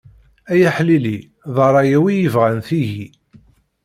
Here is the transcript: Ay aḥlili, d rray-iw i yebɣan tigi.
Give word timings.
Ay 0.51 0.61
aḥlili, 0.69 1.17
d 1.53 1.55
rray-iw 1.67 2.03
i 2.07 2.13
yebɣan 2.15 2.59
tigi. 2.67 3.07